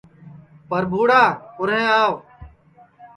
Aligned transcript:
پربھوڑا 0.69 1.23
اُرھیں 1.59 1.87
آو 1.99 2.13